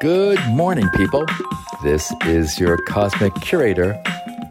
[0.00, 1.26] Good morning, people.
[1.82, 4.00] This is your cosmic curator,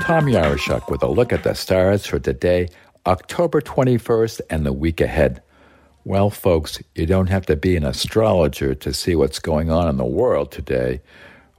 [0.00, 2.70] Tom Yaroschuk, with a look at the stars for today,
[3.04, 5.42] October 21st, and the week ahead.
[6.04, 9.98] Well, folks, you don't have to be an astrologer to see what's going on in
[9.98, 11.02] the world today.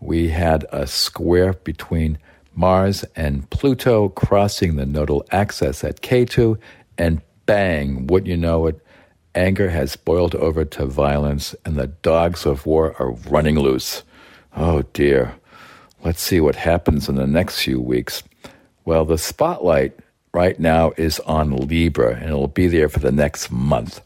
[0.00, 2.16] We had a square between
[2.54, 6.58] Mars and Pluto crossing the nodal axis at Ketu,
[6.96, 8.80] and bang, wouldn't you know it,
[9.34, 14.02] anger has boiled over to violence, and the dogs of war are running loose.
[14.56, 15.34] Oh dear.
[16.04, 18.22] Let's see what happens in the next few weeks.
[18.84, 19.98] Well, the spotlight
[20.34, 24.02] right now is on Libra, and it'll be there for the next month.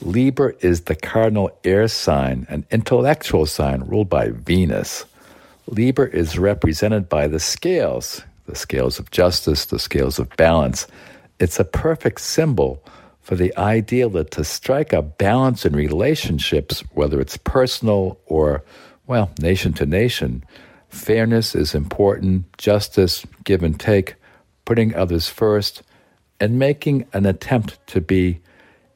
[0.00, 5.04] Libra is the cardinal air sign, an intellectual sign ruled by Venus.
[5.66, 10.86] Libra is represented by the scales, the scales of justice, the scales of balance.
[11.38, 12.82] It's a perfect symbol
[13.24, 18.62] for the ideal that to strike a balance in relationships, whether it's personal or,
[19.06, 20.44] well, nation to nation,
[20.90, 24.16] fairness is important, justice, give and take,
[24.66, 25.82] putting others first,
[26.38, 28.40] and making an attempt to be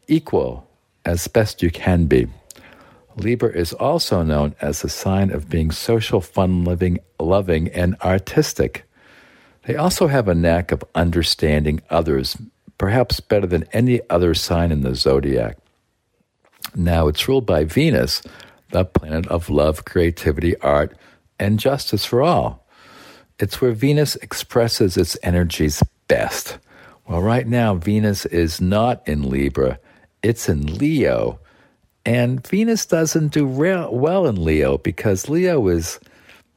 [0.08, 0.68] equal
[1.06, 2.28] as best you can be.
[3.16, 8.84] Libra is also known as a sign of being social, fun living, loving, and artistic.
[9.64, 12.36] They also have a knack of understanding others,
[12.78, 15.58] perhaps better than any other sign in the zodiac.
[16.74, 18.22] Now, it's ruled by Venus,
[18.70, 20.96] the planet of love, creativity, art,
[21.38, 22.66] and justice for all.
[23.38, 26.58] It's where Venus expresses its energies best.
[27.06, 29.78] Well, right now, Venus is not in Libra,
[30.22, 31.38] it's in Leo.
[32.04, 36.00] And Venus doesn't do well in Leo because Leo is,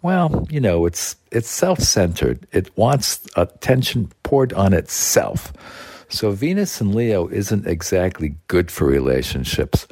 [0.02, 2.48] well, you know, it's it's self-centered.
[2.52, 5.52] It wants attention poured on itself.
[6.12, 9.88] So Venus and Leo isn't exactly good for relationships.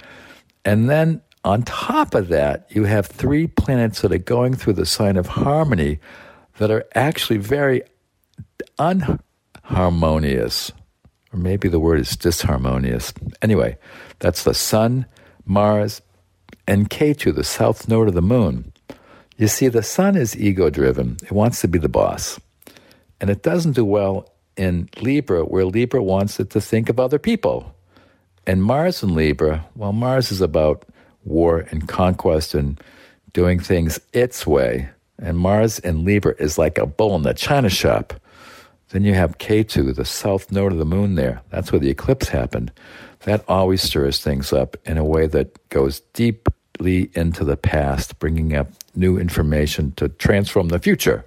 [0.65, 4.85] And then on top of that, you have three planets that are going through the
[4.85, 5.99] sign of harmony
[6.57, 7.83] that are actually very
[8.77, 10.71] unharmonious.
[11.31, 13.13] Or maybe the word is disharmonious.
[13.41, 13.77] Anyway,
[14.19, 15.05] that's the Sun,
[15.45, 16.01] Mars,
[16.67, 18.73] and Ketu, the south node of the moon.
[19.37, 22.39] You see, the Sun is ego driven, it wants to be the boss.
[23.21, 24.27] And it doesn't do well
[24.59, 27.73] in Libra, where Libra wants it to think of other people.
[28.45, 30.85] And Mars in Libra, well, Mars is about
[31.23, 32.79] war and conquest and
[33.31, 34.89] doing things its way.
[35.17, 38.13] And Mars in Libra is like a bull in the china shop.
[38.89, 41.41] Then you have Ketu, the south node of the moon there.
[41.51, 42.71] That's where the eclipse happened.
[43.21, 48.55] That always stirs things up in a way that goes deeply into the past, bringing
[48.55, 51.23] up new information to transform the future.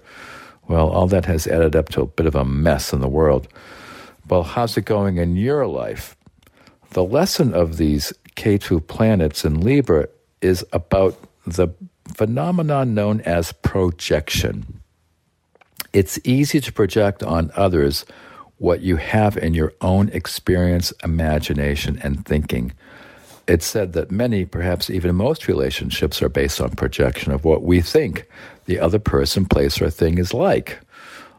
[0.68, 3.48] Well, all that has added up to a bit of a mess in the world.
[4.28, 6.16] Well, how's it going in your life?
[6.90, 10.08] The lesson of these Ketu planets in Libra
[10.40, 11.68] is about the
[12.14, 14.80] phenomenon known as projection.
[15.92, 18.04] It's easy to project on others
[18.58, 22.72] what you have in your own experience, imagination, and thinking.
[23.52, 27.82] It's said that many, perhaps even most relationships, are based on projection of what we
[27.82, 28.26] think
[28.64, 30.78] the other person, place, or thing is like.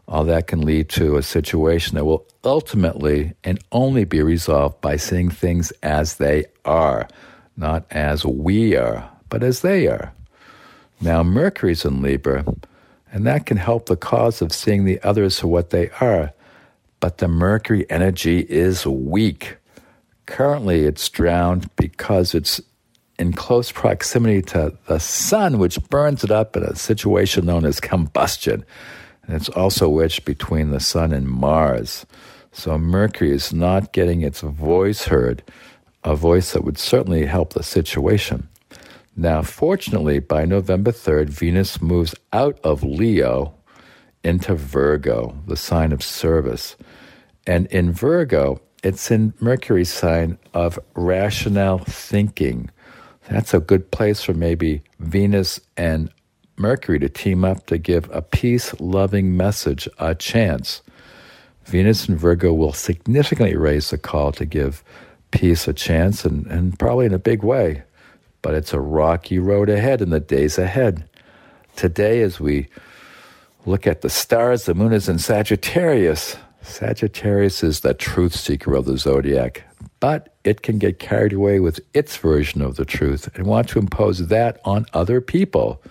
[0.07, 4.95] All that can lead to a situation that will ultimately and only be resolved by
[4.95, 7.07] seeing things as they are,
[7.57, 10.13] not as we are, but as they are.
[11.01, 12.45] Now, Mercury's in Libra,
[13.11, 16.31] and that can help the cause of seeing the others for what they are.
[16.99, 19.57] But the Mercury energy is weak.
[20.25, 22.61] Currently, it's drowned because it's
[23.19, 27.79] in close proximity to the sun, which burns it up in a situation known as
[27.79, 28.65] combustion.
[29.23, 32.05] And it's also wedged between the sun and Mars.
[32.51, 35.43] So Mercury is not getting its voice heard,
[36.03, 38.47] a voice that would certainly help the situation.
[39.15, 43.53] Now, fortunately, by November 3rd, Venus moves out of Leo
[44.23, 46.75] into Virgo, the sign of service.
[47.45, 52.69] And in Virgo, it's in Mercury's sign of rational thinking.
[53.29, 56.11] That's a good place for maybe Venus and
[56.57, 60.81] Mercury to team up to give a peace loving message a chance.
[61.65, 64.83] Venus and Virgo will significantly raise the call to give
[65.31, 67.83] peace a chance and, and probably in a big way.
[68.41, 71.07] But it's a rocky road ahead in the days ahead.
[71.77, 72.67] Today, as we
[73.65, 76.35] look at the stars, the moon is in Sagittarius.
[76.63, 79.63] Sagittarius is the truth seeker of the zodiac,
[79.99, 83.79] but it can get carried away with its version of the truth and want to
[83.79, 85.81] impose that on other people.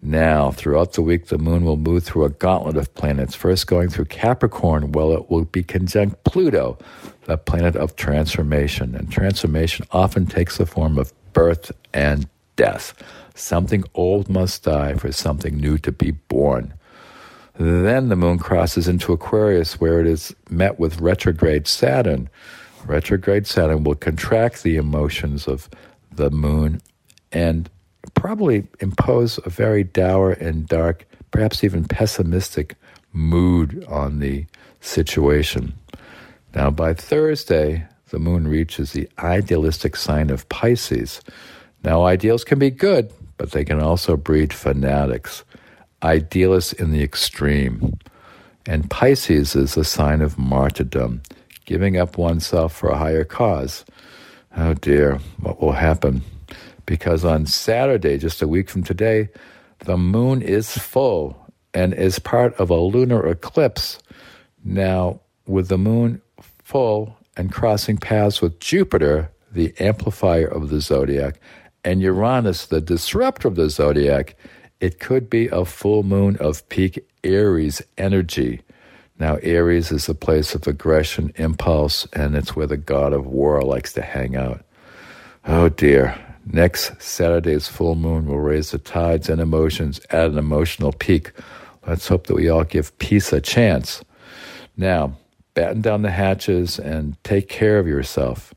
[0.00, 3.88] Now, throughout the week, the moon will move through a gauntlet of planets, first going
[3.88, 6.78] through Capricorn, well, it will be conjunct Pluto,
[7.24, 8.94] the planet of transformation.
[8.94, 12.94] And transformation often takes the form of birth and death.
[13.34, 16.74] Something old must die for something new to be born.
[17.58, 22.30] Then the moon crosses into Aquarius, where it is met with retrograde Saturn.
[22.86, 25.68] Retrograde Saturn will contract the emotions of
[26.12, 26.80] the moon
[27.32, 27.68] and
[28.14, 32.76] probably impose a very dour and dark, perhaps even pessimistic
[33.12, 34.46] mood on the
[34.80, 35.74] situation.
[36.54, 41.20] Now, by Thursday, the moon reaches the idealistic sign of Pisces.
[41.82, 45.44] Now, ideals can be good, but they can also breed fanatics,
[46.02, 47.98] idealists in the extreme.
[48.66, 51.22] And Pisces is a sign of martyrdom,
[51.64, 53.84] giving up oneself for a higher cause.
[54.56, 56.22] Oh dear, what will happen?
[56.86, 59.28] Because on Saturday, just a week from today,
[59.80, 61.36] the moon is full
[61.74, 63.98] and is part of a lunar eclipse.
[64.64, 66.20] Now, with the moon
[66.62, 71.40] full and crossing paths with Jupiter, the amplifier of the zodiac,
[71.84, 74.34] and Uranus, the disruptor of the zodiac,
[74.80, 78.62] it could be a full moon of peak Aries energy.
[79.18, 83.60] Now, Aries is a place of aggression, impulse, and it's where the god of war
[83.62, 84.64] likes to hang out.
[85.46, 86.18] Oh dear.
[86.50, 91.32] Next Saturday's full moon will raise the tides and emotions at an emotional peak.
[91.86, 94.02] Let's hope that we all give peace a chance.
[94.76, 95.16] Now,
[95.54, 98.54] batten down the hatches and take care of yourself.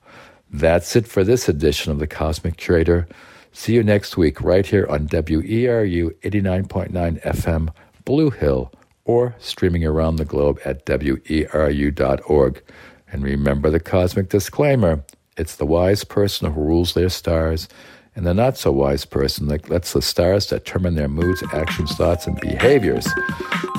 [0.50, 3.08] That's it for this edition of the Cosmic Curator.
[3.54, 7.70] See you next week right here on WERU 89.9 FM,
[8.06, 8.72] Blue Hill,
[9.04, 12.64] or streaming around the globe at WERU.org.
[13.12, 15.04] And remember the cosmic disclaimer
[15.38, 17.68] it's the wise person who rules their stars,
[18.16, 22.28] and the not so wise person that lets the stars determine their moods, actions, thoughts,
[22.28, 23.08] and behaviors.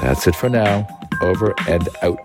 [0.00, 0.88] That's it for now.
[1.20, 2.18] Over and out.